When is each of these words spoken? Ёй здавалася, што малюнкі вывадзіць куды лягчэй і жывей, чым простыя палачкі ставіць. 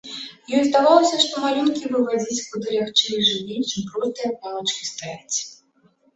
Ёй 0.59 0.63
здавалася, 0.69 1.19
што 1.25 1.43
малюнкі 1.43 1.91
вывадзіць 1.97 2.47
куды 2.55 2.67
лягчэй 2.77 3.15
і 3.19 3.27
жывей, 3.29 3.61
чым 3.75 3.87
простыя 3.93 4.31
палачкі 4.41 4.83
ставіць. 4.95 5.37